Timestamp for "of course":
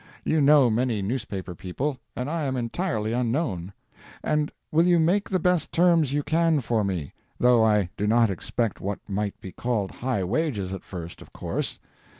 11.21-11.77